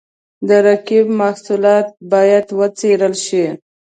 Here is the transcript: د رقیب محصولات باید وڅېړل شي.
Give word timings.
د 0.47 0.49
رقیب 0.65 1.05
محصولات 1.19 1.87
باید 2.11 2.45
وڅېړل 2.59 3.13
شي. 3.25 3.45